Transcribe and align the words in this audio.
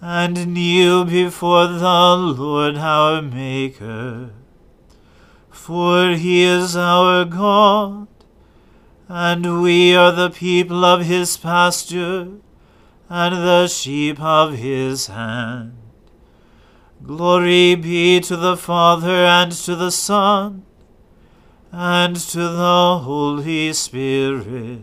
and 0.00 0.54
kneel 0.54 1.04
before 1.04 1.66
the 1.66 2.16
Lord 2.16 2.76
our 2.76 3.20
Maker. 3.20 4.30
For 5.50 6.10
he 6.12 6.42
is 6.42 6.76
our 6.76 7.24
God, 7.24 8.06
and 9.08 9.60
we 9.60 9.96
are 9.96 10.12
the 10.12 10.30
people 10.30 10.84
of 10.84 11.04
his 11.04 11.36
pasture, 11.36 12.28
and 13.08 13.34
the 13.34 13.66
sheep 13.66 14.20
of 14.20 14.54
his 14.54 15.08
hand. 15.08 15.76
Glory 17.02 17.74
be 17.74 18.20
to 18.20 18.36
the 18.36 18.56
Father, 18.56 19.24
and 19.24 19.50
to 19.50 19.74
the 19.74 19.90
Son, 19.90 20.64
and 21.72 22.14
to 22.16 22.38
the 22.38 23.00
Holy 23.02 23.72
Spirit 23.72 24.82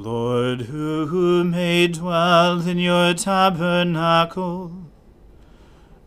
Lord, 0.00 0.60
who 0.60 1.42
may 1.42 1.88
dwell 1.88 2.60
in 2.60 2.78
your 2.78 3.14
tabernacle, 3.14 4.70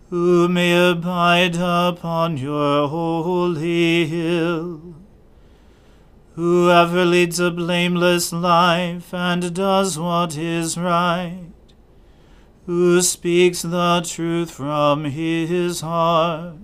who 0.09 0.47
may 0.47 0.91
abide 0.91 1.57
upon 1.57 2.37
your 2.37 2.87
holy 2.87 4.05
hill, 4.05 4.95
whoever 6.35 7.03
leads 7.03 7.41
a 7.41 7.51
blameless 7.51 8.31
life 8.31 9.13
and 9.13 9.53
does 9.53 9.99
what 9.99 10.37
is 10.37 10.77
right, 10.77 11.49
who 12.67 13.01
speaks 13.01 13.61
the 13.61 14.01
truth 14.07 14.51
from 14.51 15.03
his 15.03 15.81
heart. 15.81 16.55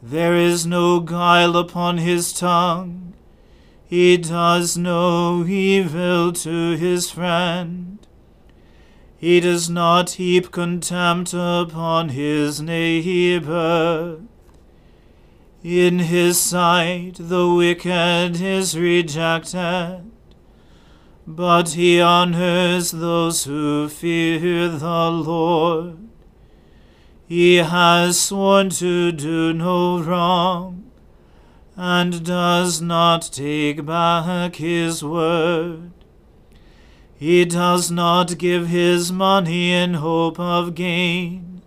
There 0.00 0.36
is 0.36 0.64
no 0.64 1.00
guile 1.00 1.56
upon 1.56 1.98
his 1.98 2.32
tongue 2.32 3.10
he 3.90 4.16
does 4.16 4.78
no 4.78 5.44
evil 5.44 6.32
to 6.32 6.76
his 6.76 7.10
friend. 7.10 7.98
He 9.18 9.40
does 9.40 9.68
not 9.68 10.10
heap 10.10 10.52
contempt 10.52 11.34
upon 11.34 12.10
his 12.10 12.62
neighbor. 12.62 14.20
In 15.64 15.98
his 15.98 16.38
sight 16.38 17.16
the 17.18 17.52
wicked 17.52 18.40
is 18.40 18.78
rejected, 18.78 20.02
but 21.26 21.70
he 21.70 22.00
honors 22.00 22.92
those 22.92 23.42
who 23.42 23.88
fear 23.88 24.68
the 24.68 25.10
Lord. 25.10 25.98
He 27.26 27.56
has 27.56 28.20
sworn 28.20 28.70
to 28.70 29.10
do 29.10 29.52
no 29.52 30.00
wrong 30.00 30.89
and 31.82 32.26
does 32.26 32.82
not 32.82 33.22
take 33.32 33.86
back 33.86 34.56
his 34.56 35.02
word. 35.02 35.90
He 37.16 37.46
does 37.46 37.90
not 37.90 38.36
give 38.36 38.68
his 38.68 39.10
money 39.10 39.72
in 39.72 39.94
hope 39.94 40.38
of 40.38 40.74
gain, 40.74 41.62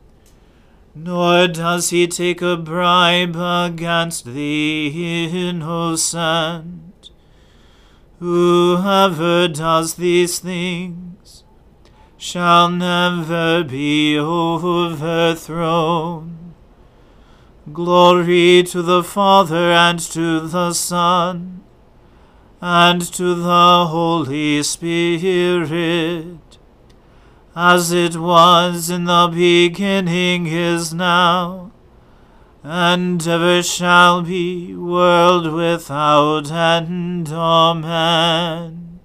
nor 0.94 1.47
does 1.47 1.90
he 1.90 2.05
take 2.05 2.43
a 2.43 2.55
bribe 2.55 3.35
against 3.35 4.26
the 4.26 5.49
innocent. 5.49 7.09
Whoever 8.20 9.47
does 9.47 9.96
these 9.96 10.38
things 10.38 11.43
shall 12.20 12.70
never 12.70 13.64
be 13.64 14.20
overthrown. 14.20 16.42
Glory 17.72 18.62
to 18.64 18.82
the 18.82 19.02
Father 19.02 19.72
and 19.72 19.98
to 19.98 20.42
the 20.42 20.74
Son 20.74 21.64
and 22.60 23.02
to 23.14 23.36
the 23.36 23.88
Holy 23.88 24.62
Spirit, 24.64 26.58
as 27.56 27.94
it 27.94 28.18
was 28.18 28.90
in 28.90 29.06
the 29.06 29.30
beginning 29.34 30.46
is 30.46 30.94
now, 30.94 31.72
and 32.64 33.26
ever 33.26 33.64
shall 33.64 34.24
be, 34.24 34.76
world 34.76 35.54
without 35.54 36.52
end. 36.52 37.30
Amen. 37.30 39.00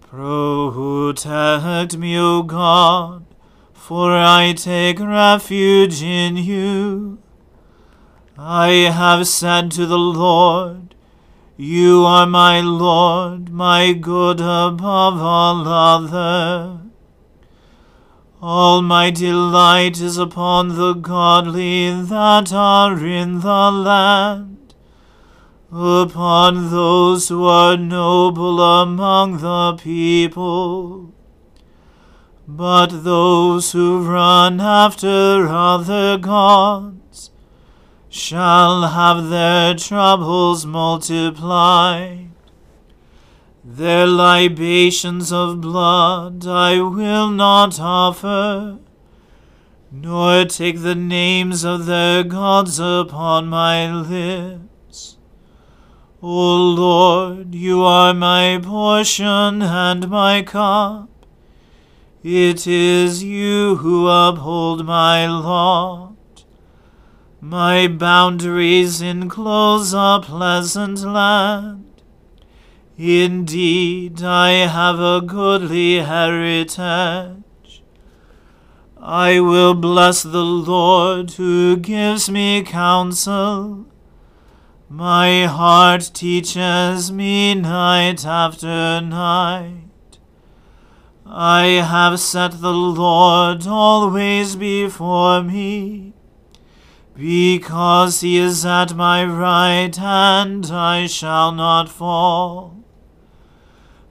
Protect 0.00 1.96
me, 1.96 2.18
O 2.18 2.42
God 2.42 3.21
for 3.82 4.12
I 4.12 4.52
take 4.52 5.00
refuge 5.00 6.04
in 6.04 6.36
you. 6.36 7.18
I 8.38 8.68
have 8.94 9.26
said 9.26 9.72
to 9.72 9.86
the 9.86 9.98
Lord, 9.98 10.94
You 11.56 12.04
are 12.04 12.24
my 12.24 12.60
Lord, 12.60 13.50
my 13.50 13.92
good 13.92 14.38
above 14.38 15.20
all 15.20 15.66
other. 15.66 16.78
All 18.40 18.82
my 18.82 19.10
delight 19.10 20.00
is 20.00 20.16
upon 20.16 20.76
the 20.76 20.92
godly 20.92 21.90
that 22.04 22.52
are 22.52 23.04
in 23.04 23.40
the 23.40 23.72
land, 23.72 24.74
upon 25.72 26.70
those 26.70 27.28
who 27.28 27.44
are 27.46 27.76
noble 27.76 28.62
among 28.62 29.38
the 29.38 29.74
people. 29.82 31.12
But 32.54 33.02
those 33.02 33.72
who 33.72 34.06
run 34.06 34.60
after 34.60 35.48
other 35.48 36.18
gods 36.18 37.30
shall 38.10 38.88
have 38.88 39.30
their 39.30 39.74
troubles 39.74 40.66
multiplied. 40.66 42.28
Their 43.64 44.06
libations 44.06 45.32
of 45.32 45.62
blood 45.62 46.46
I 46.46 46.78
will 46.82 47.30
not 47.30 47.80
offer, 47.80 48.78
nor 49.90 50.44
take 50.44 50.82
the 50.82 50.94
names 50.94 51.64
of 51.64 51.86
their 51.86 52.22
gods 52.22 52.78
upon 52.78 53.46
my 53.46 53.90
lips. 53.90 55.16
O 56.20 56.56
Lord, 56.56 57.54
you 57.54 57.82
are 57.82 58.12
my 58.12 58.60
portion 58.62 59.62
and 59.62 60.10
my 60.10 60.42
cup. 60.42 61.11
It 62.24 62.68
is 62.68 63.24
you 63.24 63.76
who 63.76 64.06
uphold 64.06 64.86
my 64.86 65.26
lot. 65.26 66.44
My 67.40 67.88
boundaries 67.88 69.02
enclose 69.02 69.92
a 69.92 70.20
pleasant 70.22 71.00
land. 71.00 72.00
Indeed, 72.96 74.22
I 74.22 74.50
have 74.68 75.00
a 75.00 75.20
goodly 75.20 75.96
heritage. 75.96 77.82
I 79.00 79.40
will 79.40 79.74
bless 79.74 80.22
the 80.22 80.44
Lord 80.44 81.32
who 81.32 81.76
gives 81.76 82.30
me 82.30 82.62
counsel. 82.62 83.86
My 84.88 85.46
heart 85.46 86.12
teaches 86.14 87.10
me 87.10 87.56
night 87.56 88.24
after 88.24 89.00
night. 89.00 89.91
I 91.24 91.64
have 91.66 92.18
set 92.18 92.60
the 92.60 92.72
Lord 92.72 93.66
always 93.66 94.56
before 94.56 95.42
me. 95.42 96.12
Because 97.14 98.22
he 98.22 98.38
is 98.38 98.64
at 98.64 98.94
my 98.94 99.24
right 99.24 99.94
hand, 99.94 100.66
I 100.72 101.06
shall 101.06 101.52
not 101.52 101.88
fall. 101.88 102.82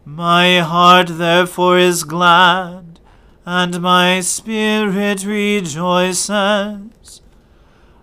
My 0.06 0.60
heart 0.60 1.08
therefore 1.10 1.78
is 1.78 2.04
glad, 2.04 3.00
and 3.46 3.82
my 3.82 4.22
spirit 4.22 5.26
rejoices. 5.26 7.22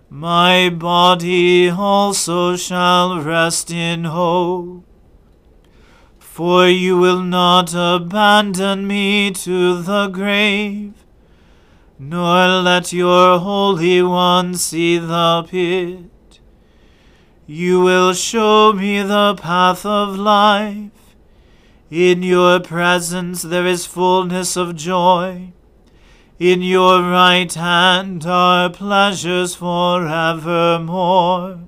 My 0.09 0.69
body 0.69 1.69
also 1.69 2.55
shall 2.55 3.21
rest 3.21 3.69
in 3.71 4.05
hope. 4.05 4.88
For 6.39 6.69
you 6.69 6.97
will 6.97 7.21
not 7.21 7.73
abandon 7.75 8.87
me 8.87 9.29
to 9.29 9.81
the 9.81 10.07
grave, 10.07 10.93
nor 11.99 12.61
let 12.61 12.93
your 12.93 13.39
Holy 13.39 14.01
One 14.01 14.55
see 14.55 14.99
the 14.99 15.45
pit. 15.45 16.39
You 17.45 17.81
will 17.81 18.13
show 18.13 18.71
me 18.71 19.01
the 19.01 19.35
path 19.35 19.85
of 19.85 20.15
life. 20.15 21.13
In 21.91 22.23
your 22.23 22.61
presence 22.61 23.41
there 23.41 23.67
is 23.67 23.85
fullness 23.85 24.55
of 24.55 24.77
joy. 24.77 25.51
In 26.39 26.61
your 26.61 27.01
right 27.01 27.53
hand 27.53 28.25
are 28.25 28.69
pleasures 28.69 29.55
for 29.55 30.07
evermore. 30.07 31.67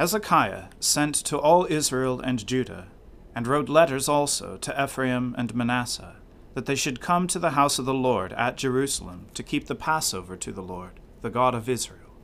Hezekiah 0.00 0.68
sent 0.80 1.14
to 1.14 1.38
all 1.38 1.66
Israel 1.68 2.20
and 2.20 2.46
Judah, 2.46 2.86
and 3.34 3.46
wrote 3.46 3.68
letters 3.68 4.08
also 4.08 4.56
to 4.56 4.82
Ephraim 4.82 5.34
and 5.36 5.54
Manasseh, 5.54 6.16
that 6.54 6.64
they 6.64 6.74
should 6.74 7.02
come 7.02 7.26
to 7.26 7.38
the 7.38 7.50
house 7.50 7.78
of 7.78 7.84
the 7.84 7.92
Lord 7.92 8.32
at 8.32 8.56
Jerusalem 8.56 9.26
to 9.34 9.42
keep 9.42 9.66
the 9.66 9.74
Passover 9.74 10.38
to 10.38 10.52
the 10.52 10.62
Lord, 10.62 10.92
the 11.20 11.28
God 11.28 11.54
of 11.54 11.68
Israel. 11.68 12.16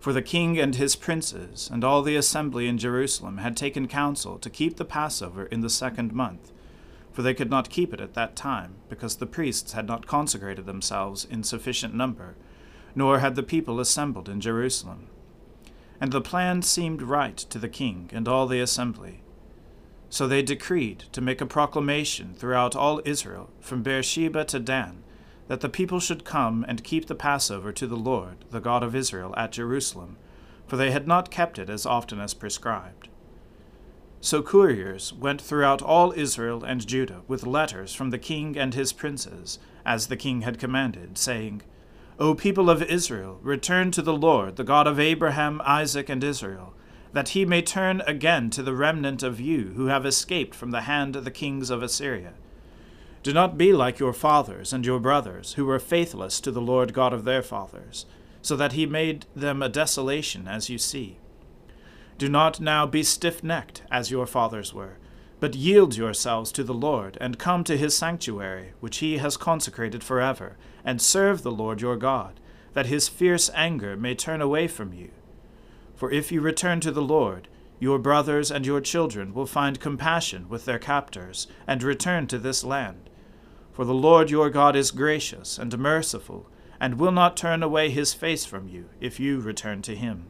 For 0.00 0.12
the 0.12 0.22
king 0.22 0.58
and 0.58 0.74
his 0.74 0.96
princes 0.96 1.70
and 1.72 1.84
all 1.84 2.02
the 2.02 2.16
assembly 2.16 2.66
in 2.66 2.78
Jerusalem 2.78 3.38
had 3.38 3.56
taken 3.56 3.86
counsel 3.86 4.36
to 4.40 4.50
keep 4.50 4.76
the 4.76 4.84
Passover 4.84 5.46
in 5.46 5.60
the 5.60 5.70
second 5.70 6.12
month, 6.12 6.50
for 7.12 7.22
they 7.22 7.32
could 7.32 7.48
not 7.48 7.70
keep 7.70 7.94
it 7.94 8.00
at 8.00 8.14
that 8.14 8.34
time, 8.34 8.74
because 8.88 9.18
the 9.18 9.26
priests 9.26 9.74
had 9.74 9.86
not 9.86 10.08
consecrated 10.08 10.66
themselves 10.66 11.24
in 11.24 11.44
sufficient 11.44 11.94
number, 11.94 12.34
nor 12.96 13.20
had 13.20 13.36
the 13.36 13.44
people 13.44 13.78
assembled 13.78 14.28
in 14.28 14.40
Jerusalem. 14.40 15.06
And 16.00 16.12
the 16.12 16.20
plan 16.20 16.62
seemed 16.62 17.02
right 17.02 17.36
to 17.36 17.58
the 17.58 17.68
king 17.68 18.10
and 18.12 18.28
all 18.28 18.46
the 18.46 18.60
assembly. 18.60 19.22
So 20.10 20.26
they 20.26 20.42
decreed 20.42 21.04
to 21.12 21.20
make 21.20 21.40
a 21.40 21.46
proclamation 21.46 22.34
throughout 22.34 22.74
all 22.74 23.02
Israel, 23.04 23.50
from 23.60 23.82
Beersheba 23.82 24.44
to 24.46 24.58
Dan, 24.58 25.02
that 25.48 25.60
the 25.60 25.68
people 25.68 26.00
should 26.00 26.24
come 26.24 26.64
and 26.68 26.84
keep 26.84 27.06
the 27.06 27.14
Passover 27.14 27.72
to 27.72 27.86
the 27.86 27.96
Lord, 27.96 28.44
the 28.50 28.60
God 28.60 28.82
of 28.82 28.94
Israel, 28.94 29.34
at 29.36 29.52
Jerusalem, 29.52 30.16
for 30.66 30.76
they 30.76 30.90
had 30.90 31.06
not 31.06 31.30
kept 31.30 31.58
it 31.58 31.68
as 31.68 31.84
often 31.84 32.20
as 32.20 32.34
prescribed. 32.34 33.08
So 34.20 34.42
couriers 34.42 35.12
went 35.12 35.40
throughout 35.40 35.80
all 35.80 36.12
Israel 36.12 36.64
and 36.64 36.86
Judah 36.86 37.22
with 37.28 37.46
letters 37.46 37.94
from 37.94 38.10
the 38.10 38.18
king 38.18 38.58
and 38.58 38.74
his 38.74 38.92
princes, 38.92 39.58
as 39.86 40.06
the 40.06 40.16
king 40.16 40.42
had 40.42 40.58
commanded, 40.58 41.16
saying, 41.16 41.62
O 42.18 42.34
people 42.34 42.68
of 42.68 42.82
Israel, 42.82 43.38
return 43.42 43.90
to 43.92 44.02
the 44.02 44.14
Lord, 44.14 44.56
the 44.56 44.64
God 44.64 44.86
of 44.86 44.98
Abraham, 44.98 45.60
Isaac, 45.64 46.08
and 46.08 46.22
Israel, 46.24 46.74
that 47.12 47.30
he 47.30 47.44
may 47.44 47.62
turn 47.62 48.02
again 48.06 48.50
to 48.50 48.62
the 48.62 48.74
remnant 48.74 49.22
of 49.22 49.40
you 49.40 49.72
who 49.76 49.86
have 49.86 50.04
escaped 50.04 50.54
from 50.54 50.70
the 50.70 50.82
hand 50.82 51.16
of 51.16 51.24
the 51.24 51.30
kings 51.30 51.70
of 51.70 51.82
Assyria 51.82 52.34
do 53.22 53.32
not 53.32 53.58
be 53.58 53.72
like 53.72 53.98
your 53.98 54.12
fathers 54.12 54.72
and 54.72 54.86
your 54.86 55.00
brothers, 55.00 55.54
who 55.54 55.66
were 55.66 55.78
faithless 55.78 56.40
to 56.40 56.50
the 56.50 56.60
Lord 56.60 56.94
God 56.94 57.12
of 57.12 57.24
their 57.24 57.42
fathers, 57.42 58.06
so 58.40 58.56
that 58.56 58.72
he 58.72 58.86
made 58.86 59.26
them 59.34 59.62
a 59.62 59.68
desolation, 59.68 60.46
as 60.46 60.70
you 60.70 60.78
see. 60.78 61.18
Do 62.16 62.28
not 62.28 62.60
now 62.60 62.86
be 62.86 63.02
stiff 63.02 63.42
necked, 63.42 63.82
as 63.90 64.10
your 64.10 64.26
fathers 64.26 64.72
were, 64.72 64.98
but 65.40 65.54
yield 65.54 65.96
yourselves 65.96 66.50
to 66.52 66.64
the 66.64 66.74
Lord, 66.74 67.18
and 67.20 67.38
come 67.38 67.64
to 67.64 67.76
his 67.76 67.96
sanctuary, 67.96 68.72
which 68.80 68.98
he 68.98 69.18
has 69.18 69.36
consecrated 69.36 70.02
forever, 70.02 70.56
and 70.88 71.00
serve 71.00 71.42
the 71.42 71.52
Lord 71.52 71.80
your 71.80 71.96
God, 71.96 72.40
that 72.72 72.86
his 72.86 73.08
fierce 73.08 73.50
anger 73.54 73.96
may 73.96 74.14
turn 74.14 74.40
away 74.40 74.66
from 74.66 74.92
you. 74.92 75.10
For 75.94 76.10
if 76.10 76.32
you 76.32 76.40
return 76.40 76.80
to 76.80 76.90
the 76.90 77.02
Lord, 77.02 77.48
your 77.78 77.98
brothers 77.98 78.50
and 78.50 78.64
your 78.64 78.80
children 78.80 79.34
will 79.34 79.46
find 79.46 79.78
compassion 79.78 80.48
with 80.48 80.64
their 80.64 80.78
captors, 80.78 81.46
and 81.66 81.82
return 81.82 82.26
to 82.28 82.38
this 82.38 82.64
land 82.64 83.08
for 83.78 83.84
the 83.84 83.94
Lord 83.94 84.28
your 84.28 84.50
God 84.50 84.74
is 84.74 84.90
gracious 84.90 85.56
and 85.56 85.78
merciful, 85.78 86.50
and 86.80 86.98
will 86.98 87.12
not 87.12 87.36
turn 87.36 87.62
away 87.62 87.90
his 87.90 88.12
face 88.12 88.44
from 88.44 88.66
you, 88.66 88.88
if 89.00 89.20
you 89.20 89.38
return 89.38 89.82
to 89.82 89.94
him. 89.94 90.26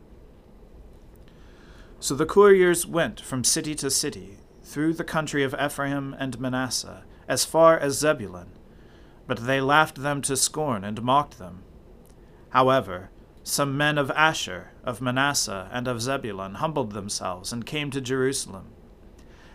So 1.98 2.14
the 2.14 2.26
couriers 2.26 2.86
went 2.86 3.22
from 3.22 3.44
city 3.44 3.74
to 3.76 3.90
city, 3.90 4.40
through 4.62 4.92
the 4.92 5.02
country 5.02 5.42
of 5.44 5.54
Ephraim 5.58 6.14
and 6.18 6.38
Manasseh, 6.38 7.04
as 7.26 7.46
far 7.46 7.78
as 7.78 7.98
Zebulun. 7.98 8.50
But 9.28 9.46
they 9.46 9.60
laughed 9.60 10.02
them 10.02 10.20
to 10.22 10.36
scorn 10.36 10.82
and 10.82 11.00
mocked 11.02 11.38
them. 11.38 11.62
However, 12.50 13.10
some 13.44 13.76
men 13.76 13.96
of 13.96 14.10
Asher, 14.10 14.72
of 14.82 15.00
Manasseh, 15.00 15.70
and 15.72 15.86
of 15.86 16.02
Zebulun 16.02 16.54
humbled 16.54 16.92
themselves 16.92 17.52
and 17.52 17.64
came 17.64 17.90
to 17.92 18.00
Jerusalem. 18.00 18.72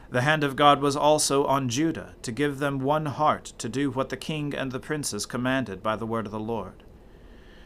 The 0.09 0.21
hand 0.21 0.43
of 0.43 0.55
God 0.55 0.79
was 0.79 0.95
also 0.95 1.45
on 1.45 1.69
Judah, 1.69 2.13
to 2.21 2.31
give 2.31 2.59
them 2.59 2.79
one 2.79 3.07
heart 3.07 3.45
to 3.57 3.67
do 3.67 3.89
what 3.89 4.09
the 4.09 4.17
king 4.17 4.53
and 4.53 4.71
the 4.71 4.79
princes 4.79 5.25
commanded 5.25 5.81
by 5.81 5.95
the 5.95 6.05
word 6.05 6.27
of 6.27 6.31
the 6.31 6.39
Lord. 6.39 6.83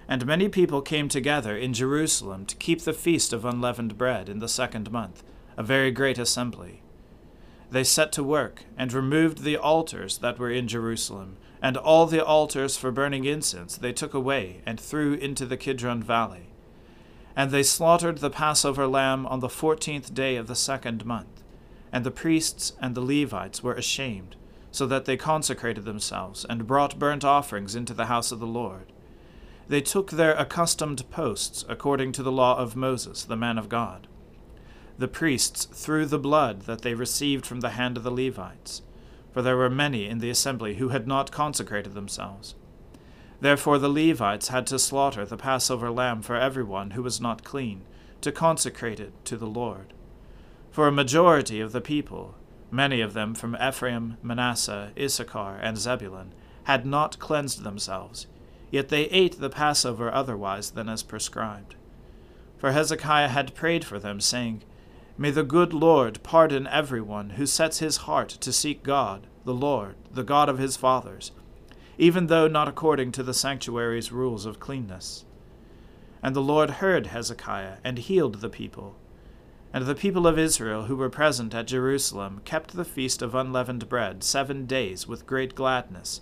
And 0.07 0.25
many 0.25 0.47
people 0.47 0.81
came 0.81 1.09
together 1.09 1.57
in 1.57 1.73
Jerusalem 1.73 2.45
to 2.45 2.55
keep 2.55 2.81
the 2.81 2.93
feast 2.93 3.33
of 3.33 3.43
unleavened 3.43 3.97
bread 3.97 4.29
in 4.29 4.39
the 4.39 4.47
second 4.47 4.91
month, 4.91 5.23
a 5.57 5.63
very 5.63 5.91
great 5.91 6.17
assembly. 6.17 6.83
They 7.69 7.83
set 7.83 8.13
to 8.13 8.23
work, 8.23 8.63
and 8.77 8.93
removed 8.93 9.43
the 9.43 9.57
altars 9.57 10.19
that 10.19 10.39
were 10.39 10.49
in 10.49 10.69
Jerusalem, 10.69 11.35
and 11.61 11.75
all 11.77 12.05
the 12.05 12.23
altars 12.23 12.77
for 12.77 12.91
burning 12.91 13.25
incense 13.25 13.75
they 13.75 13.93
took 13.93 14.13
away, 14.13 14.61
and 14.65 14.79
threw 14.79 15.13
into 15.13 15.45
the 15.45 15.57
Kidron 15.57 16.03
valley. 16.03 16.49
And 17.35 17.51
they 17.51 17.63
slaughtered 17.63 18.17
the 18.19 18.29
Passover 18.29 18.87
lamb 18.87 19.25
on 19.27 19.39
the 19.39 19.49
fourteenth 19.49 20.13
day 20.13 20.35
of 20.35 20.47
the 20.47 20.55
second 20.55 21.05
month. 21.05 21.43
And 21.91 22.03
the 22.03 22.11
priests 22.11 22.73
and 22.81 22.95
the 22.95 23.01
Levites 23.01 23.63
were 23.63 23.73
ashamed, 23.73 24.35
so 24.71 24.85
that 24.87 25.05
they 25.05 25.17
consecrated 25.17 25.85
themselves, 25.85 26.45
and 26.49 26.67
brought 26.67 26.99
burnt 26.99 27.23
offerings 27.23 27.75
into 27.75 27.93
the 27.93 28.07
house 28.07 28.31
of 28.31 28.39
the 28.39 28.45
Lord. 28.45 28.91
They 29.67 29.81
took 29.81 30.11
their 30.11 30.33
accustomed 30.33 31.09
posts 31.09 31.65
according 31.67 32.11
to 32.13 32.23
the 32.23 32.31
law 32.31 32.57
of 32.57 32.75
Moses, 32.75 33.23
the 33.23 33.35
man 33.35 33.57
of 33.57 33.69
God. 33.69 34.07
The 34.97 35.07
priests 35.07 35.65
threw 35.65 36.05
the 36.05 36.17
blood 36.17 36.61
that 36.63 36.81
they 36.81 36.93
received 36.93 37.45
from 37.45 37.59
the 37.59 37.71
hand 37.71 37.97
of 37.97 38.03
the 38.03 38.11
Levites, 38.11 38.81
for 39.37 39.43
there 39.43 39.55
were 39.55 39.69
many 39.69 40.07
in 40.07 40.17
the 40.17 40.31
assembly 40.31 40.77
who 40.77 40.89
had 40.89 41.05
not 41.07 41.31
consecrated 41.31 41.93
themselves. 41.93 42.55
Therefore 43.39 43.77
the 43.77 43.87
Levites 43.87 44.47
had 44.47 44.65
to 44.65 44.79
slaughter 44.79 45.27
the 45.27 45.37
Passover 45.37 45.91
lamb 45.91 46.23
for 46.23 46.35
everyone 46.35 46.89
who 46.89 47.03
was 47.03 47.21
not 47.21 47.43
clean, 47.43 47.83
to 48.21 48.31
consecrate 48.31 48.99
it 48.99 49.13
to 49.25 49.37
the 49.37 49.45
Lord. 49.45 49.93
For 50.71 50.87
a 50.87 50.91
majority 50.91 51.61
of 51.61 51.71
the 51.71 51.81
people, 51.81 52.33
many 52.71 52.99
of 52.99 53.13
them 53.13 53.35
from 53.35 53.55
Ephraim, 53.61 54.17
Manasseh, 54.23 54.91
Issachar, 54.99 55.59
and 55.61 55.77
Zebulun, 55.77 56.33
had 56.63 56.87
not 56.87 57.19
cleansed 57.19 57.61
themselves, 57.61 58.25
yet 58.71 58.89
they 58.89 59.03
ate 59.03 59.39
the 59.39 59.51
Passover 59.51 60.11
otherwise 60.11 60.71
than 60.71 60.89
as 60.89 61.03
prescribed. 61.03 61.75
For 62.57 62.71
Hezekiah 62.71 63.27
had 63.27 63.53
prayed 63.53 63.85
for 63.85 63.99
them, 63.99 64.19
saying, 64.19 64.63
May 65.17 65.31
the 65.31 65.43
good 65.43 65.73
Lord 65.73 66.21
pardon 66.23 66.67
everyone 66.67 67.31
who 67.31 67.45
sets 67.45 67.79
his 67.79 67.97
heart 67.97 68.29
to 68.29 68.53
seek 68.53 68.83
God, 68.83 69.27
the 69.45 69.53
Lord, 69.53 69.95
the 70.11 70.23
God 70.23 70.49
of 70.49 70.59
his 70.59 70.77
fathers, 70.77 71.31
even 71.97 72.27
though 72.27 72.47
not 72.47 72.67
according 72.67 73.11
to 73.13 73.23
the 73.23 73.33
sanctuary's 73.33 74.11
rules 74.11 74.45
of 74.45 74.59
cleanness. 74.59 75.25
And 76.21 76.35
the 76.35 76.41
Lord 76.41 76.69
heard 76.69 77.07
Hezekiah 77.07 77.77
and 77.83 77.97
healed 77.97 78.41
the 78.41 78.49
people 78.49 78.95
and 79.77 79.85
the 79.85 79.93
people 79.93 80.25
of 80.25 80.39
Israel 80.39 80.85
who 80.85 80.95
were 80.95 81.07
present 81.07 81.53
at 81.53 81.67
Jerusalem 81.67 82.41
kept 82.45 82.73
the 82.75 82.83
feast 82.83 83.21
of 83.21 83.35
unleavened 83.35 83.87
bread 83.87 84.23
seven 84.23 84.65
days 84.65 85.07
with 85.07 85.27
great 85.27 85.53
gladness. 85.53 86.21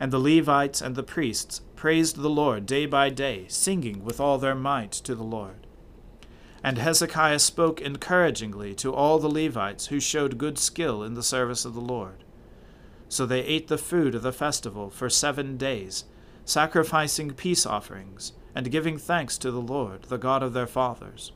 And 0.00 0.12
the 0.12 0.18
Levites 0.18 0.80
and 0.80 0.96
the 0.96 1.04
priests 1.04 1.60
praised 1.76 2.16
the 2.16 2.28
Lord 2.28 2.66
day 2.66 2.86
by 2.86 3.10
day, 3.10 3.44
singing 3.46 4.02
with 4.02 4.18
all 4.18 4.36
their 4.36 4.56
might 4.56 4.90
to 4.90 5.14
the 5.14 5.22
Lord. 5.22 5.67
And 6.62 6.78
Hezekiah 6.78 7.38
spoke 7.38 7.80
encouragingly 7.80 8.74
to 8.76 8.92
all 8.92 9.18
the 9.18 9.30
Levites 9.30 9.86
who 9.86 10.00
showed 10.00 10.38
good 10.38 10.58
skill 10.58 11.02
in 11.02 11.14
the 11.14 11.22
service 11.22 11.64
of 11.64 11.74
the 11.74 11.80
Lord. 11.80 12.24
So 13.08 13.24
they 13.24 13.40
ate 13.40 13.68
the 13.68 13.78
food 13.78 14.14
of 14.14 14.22
the 14.22 14.32
festival 14.32 14.90
for 14.90 15.08
seven 15.08 15.56
days, 15.56 16.04
sacrificing 16.44 17.30
peace 17.30 17.64
offerings, 17.64 18.32
and 18.54 18.70
giving 18.70 18.98
thanks 18.98 19.38
to 19.38 19.50
the 19.50 19.60
Lord, 19.60 20.04
the 20.04 20.18
God 20.18 20.42
of 20.42 20.52
their 20.52 20.66
fathers. 20.66 21.32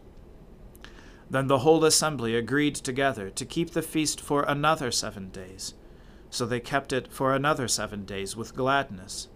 Then 1.31 1.47
the 1.47 1.61
whole 1.61 1.85
assembly 1.85 2.37
agreed 2.37 2.75
together 2.75 3.31
to 3.31 3.47
keep 3.47 3.71
the 3.71 3.81
feast 3.81 4.21
for 4.21 4.43
another 4.43 4.91
seven 4.91 5.31
days. 5.31 5.75
So 6.29 6.45
they 6.45 6.61
kept 6.61 6.93
it 6.93 7.13
for 7.13 7.35
another 7.35 7.69
seven 7.69 8.05
days 8.05 8.37
with 8.37 8.57
gladness. 8.57 9.29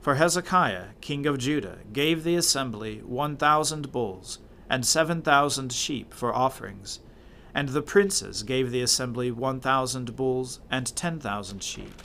For 0.00 0.16
Hezekiah, 0.16 0.88
king 1.00 1.26
of 1.26 1.38
Judah, 1.38 1.78
gave 1.92 2.24
the 2.24 2.34
assembly 2.34 3.00
one 3.04 3.36
thousand 3.36 3.92
bulls 3.92 4.38
and 4.70 4.86
seven 4.86 5.20
thousand 5.20 5.72
sheep 5.72 6.14
for 6.14 6.34
offerings, 6.34 7.00
and 7.54 7.68
the 7.68 7.82
princes 7.82 8.42
gave 8.42 8.70
the 8.70 8.80
assembly 8.80 9.30
one 9.30 9.60
thousand 9.60 10.16
bulls 10.16 10.60
and 10.70 10.96
ten 10.96 11.20
thousand 11.20 11.62
sheep. 11.62 12.02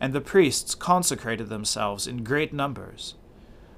And 0.00 0.14
the 0.14 0.22
priests 0.22 0.74
consecrated 0.74 1.50
themselves 1.50 2.06
in 2.06 2.24
great 2.24 2.54
numbers 2.54 3.16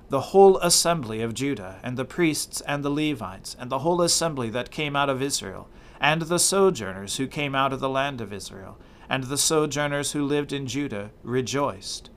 the 0.09 0.21
whole 0.21 0.57
assembly 0.59 1.21
of 1.21 1.35
Judah, 1.35 1.81
and 1.83 1.97
the 1.97 2.05
priests 2.05 2.61
and 2.61 2.85
the 2.85 2.91
Levites, 2.91 3.57
and 3.59 3.71
the 3.71 3.81
whole 3.81 4.01
assembly 4.01 4.49
that 4.51 4.71
came 4.71 4.95
out 4.95 5.11
of 5.11 5.21
Israel, 5.21 5.69
and 6.01 6.23
the 6.23 6.39
sojourners 6.39 7.17
who 7.17 7.27
came 7.27 7.57
out 7.57 7.73
of 7.73 7.81
the 7.81 7.89
land 7.89 8.21
of 8.21 8.33
Israel, 8.33 8.79
and 9.09 9.25
the 9.25 9.39
sojourners 9.39 10.13
who 10.13 10.25
lived 10.25 10.53
in 10.53 10.67
Judah, 10.67 11.11
rejoiced. 11.25 12.11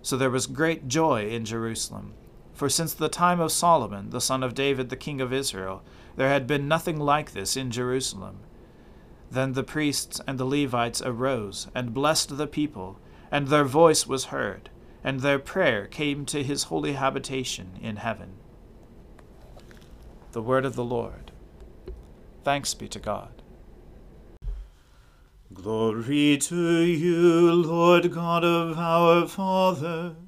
So 0.00 0.16
there 0.16 0.30
was 0.30 0.46
great 0.46 0.88
joy 0.88 1.28
in 1.28 1.44
Jerusalem. 1.44 2.14
For 2.58 2.68
since 2.68 2.92
the 2.92 3.08
time 3.08 3.40
of 3.40 3.52
Solomon, 3.52 4.10
the 4.10 4.20
son 4.20 4.42
of 4.42 4.54
David, 4.54 4.90
the 4.90 4.96
king 4.96 5.22
of 5.22 5.32
Israel, 5.32 5.82
there 6.16 6.28
had 6.28 6.46
been 6.46 6.68
nothing 6.68 6.98
like 6.98 7.32
this 7.32 7.56
in 7.56 7.70
Jerusalem. 7.70 8.40
Then 9.30 9.52
the 9.52 9.62
priests 9.62 10.20
and 10.26 10.38
the 10.38 10.44
Levites 10.44 11.00
arose, 11.00 11.68
and 11.74 11.94
blessed 11.94 12.36
the 12.36 12.46
people, 12.46 12.98
and 13.30 13.48
their 13.48 13.64
voice 13.64 14.06
was 14.06 14.26
heard 14.26 14.68
and 15.04 15.20
their 15.20 15.38
prayer 15.38 15.86
came 15.86 16.26
to 16.26 16.42
his 16.42 16.64
holy 16.64 16.92
habitation 16.92 17.78
in 17.80 17.96
heaven. 17.96 18.34
The 20.32 20.42
word 20.42 20.64
of 20.64 20.74
the 20.74 20.84
Lord. 20.84 21.32
Thanks 22.44 22.74
be 22.74 22.88
to 22.88 22.98
God. 22.98 23.42
Glory 25.52 26.36
to 26.38 26.80
you, 26.82 27.52
Lord 27.52 28.12
God 28.12 28.44
of 28.44 28.78
our 28.78 29.26
fathers. 29.26 30.27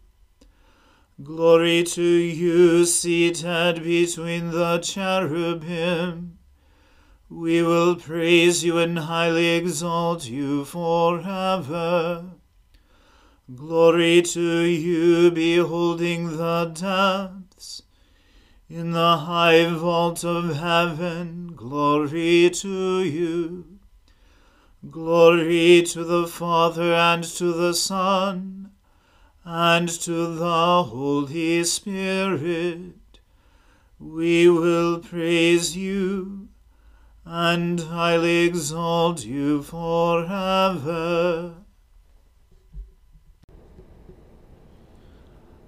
Glory 1.23 1.83
to 1.83 2.01
you 2.01 2.85
seated 2.85 3.83
between 3.83 4.51
the 4.51 4.79
cherubim. 4.79 6.37
We 7.29 7.61
will 7.61 7.95
praise 7.95 8.63
you 8.63 8.77
and 8.77 8.97
highly 8.97 9.49
exalt 9.49 10.25
you 10.27 10.63
forever. 10.63 12.31
Glory 13.53 14.21
to 14.21 14.59
you, 14.61 15.31
beholding 15.31 16.37
the 16.37 16.71
depths. 16.73 17.83
In 18.69 18.91
the 18.91 19.17
high 19.17 19.65
vault 19.65 20.23
of 20.23 20.55
heaven, 20.55 21.53
glory 21.55 22.49
to 22.51 23.03
you. 23.03 23.65
Glory 24.89 25.83
to 25.83 26.03
the 26.03 26.25
Father 26.25 26.93
and 26.93 27.23
to 27.23 27.51
the 27.51 27.73
Son 27.73 28.60
and 29.43 29.89
to 29.89 30.35
the 30.35 30.83
Holy 30.83 31.63
Spirit. 31.63 33.19
We 33.99 34.49
will 34.49 34.99
praise 34.99 35.75
you 35.75 36.49
and 37.25 37.79
highly 37.79 38.45
exalt 38.45 39.25
you 39.25 39.63
forever. 39.63 41.55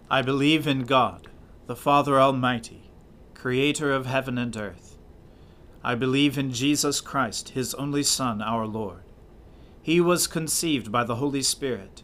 I 0.09 0.21
believe 0.21 0.67
in 0.67 0.83
God, 0.83 1.27
the 1.65 1.75
Father 1.75 2.19
Almighty, 2.19 2.91
creator 3.33 3.91
of 3.91 4.05
heaven 4.05 4.37
and 4.37 4.55
earth. 4.55 4.97
I 5.83 5.95
believe 5.95 6.37
in 6.37 6.51
Jesus 6.51 7.01
Christ, 7.01 7.49
his 7.49 7.73
only 7.73 8.03
Son, 8.03 8.41
our 8.41 8.67
Lord. 8.67 9.01
He 9.81 9.99
was 9.99 10.27
conceived 10.27 10.91
by 10.91 11.03
the 11.03 11.15
Holy 11.15 11.41
Spirit 11.41 12.03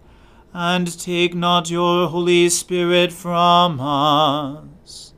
and 0.53 0.99
take 0.99 1.33
not 1.33 1.69
your 1.69 2.07
Holy 2.09 2.49
Spirit 2.49 3.13
from 3.13 3.79
us. 3.79 5.13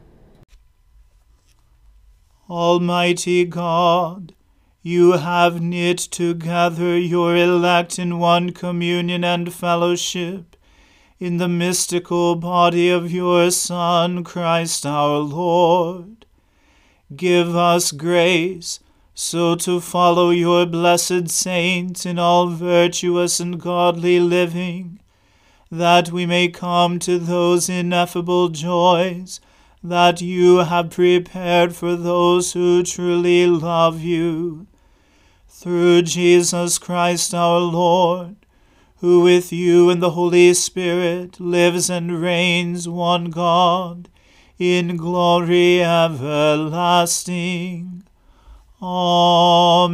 Almighty 2.50 3.46
God, 3.46 4.36
you 4.82 5.14
have 5.14 5.62
knit 5.62 5.98
together 5.98 6.98
your 6.98 7.36
elect 7.36 7.98
in 7.98 8.20
one 8.20 8.52
communion 8.52 9.24
and 9.24 9.54
fellowship 9.54 10.56
in 11.20 11.38
the 11.38 11.48
mystical 11.48 12.36
body 12.36 12.90
of 12.90 13.12
your 13.12 13.50
Son, 13.50 14.24
Christ 14.24 14.86
our 14.86 15.20
Lord. 15.20 16.26
Give 17.16 17.56
us 17.56 17.92
grace 17.92 18.82
so 19.16 19.56
to 19.56 19.80
follow 19.80 20.32
your 20.32 20.66
blessed 20.66 21.30
saints 21.30 22.06
in 22.06 22.20
all 22.20 22.48
virtuous 22.48 23.40
and 23.40 23.60
godly 23.60 24.20
living, 24.20 25.00
that 25.78 26.12
we 26.12 26.24
may 26.28 26.48
come 26.50 27.00
to 27.00 27.18
those 27.18 27.68
ineffable 27.68 28.50
joys 28.50 29.42
that 29.84 30.22
you 30.22 30.58
have 30.58 30.92
prepared 30.92 31.76
for 31.76 31.96
those 31.96 32.54
who 32.54 32.84
truly 32.84 33.48
love 33.48 34.00
you. 34.00 34.68
Through 35.50 36.04
Jesus 36.04 36.78
Christ 36.78 37.34
our 37.34 37.60
Lord, 37.60 38.36
who 38.98 39.22
with 39.22 39.52
you 39.52 39.90
and 39.90 40.00
the 40.00 40.12
Holy 40.12 40.54
Spirit 40.54 41.40
lives 41.40 41.90
and 41.90 42.22
reigns 42.22 42.88
one 42.88 43.32
God, 43.32 44.10
in 44.60 44.96
glory 44.96 45.82
everlasting. 45.82 46.84
Amen. 48.80 49.94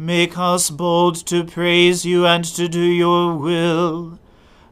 Make 0.00 0.38
us 0.38 0.70
bold 0.70 1.16
to 1.26 1.42
praise 1.42 2.04
you 2.04 2.24
and 2.24 2.44
to 2.44 2.68
do 2.68 2.80
your 2.80 3.34
will. 3.34 4.20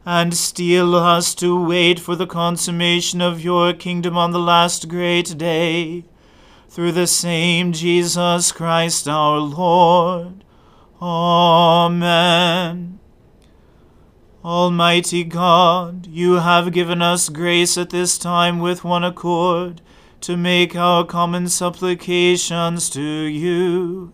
And 0.05 0.33
steel 0.33 0.95
us 0.95 1.35
to 1.35 1.61
wait 1.61 1.99
for 1.99 2.15
the 2.15 2.25
consummation 2.25 3.19
of 3.19 3.43
your 3.43 3.73
kingdom 3.73 4.17
on 4.17 4.31
the 4.31 4.39
last 4.39 4.87
great 4.87 5.37
day. 5.37 6.05
Through 6.69 6.93
the 6.93 7.07
same 7.07 7.73
Jesus 7.73 8.53
Christ 8.53 9.09
our 9.09 9.39
Lord. 9.39 10.45
Amen. 11.01 12.99
Almighty 14.45 15.25
God, 15.25 16.07
you 16.07 16.35
have 16.35 16.71
given 16.71 17.01
us 17.01 17.27
grace 17.27 17.77
at 17.77 17.89
this 17.89 18.17
time 18.17 18.59
with 18.59 18.85
one 18.85 19.03
accord 19.03 19.81
to 20.21 20.37
make 20.37 20.73
our 20.73 21.03
common 21.03 21.49
supplications 21.49 22.89
to 22.91 23.01
you. 23.01 24.13